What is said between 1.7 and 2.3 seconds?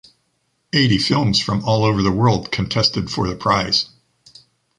over the